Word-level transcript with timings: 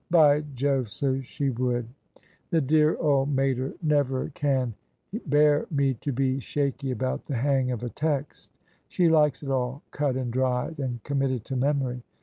"By 0.09 0.41
Jove, 0.55 0.89
so 0.89 1.21
she 1.21 1.51
would! 1.51 1.85
The 2.49 2.59
dear 2.59 2.97
old 2.97 3.29
mater 3.35 3.75
never 3.83 4.29
can 4.29 4.73
THE 5.11 5.19
SUBJECTION 5.19 5.29
bear 5.29 5.67
me 5.69 5.93
to 5.93 6.11
be 6.11 6.39
shaky 6.39 6.89
about 6.89 7.27
the 7.27 7.35
hang 7.35 7.69
of 7.69 7.83
a 7.83 7.89
text: 7.89 8.57
she 8.87 9.07
likes 9.09 9.43
it 9.43 9.51
all 9.51 9.83
cut 9.91 10.15
and 10.15 10.33
dried, 10.33 10.79
and 10.79 11.03
conunitted 11.03 11.45
to 11.45 11.55
memory. 11.55 12.01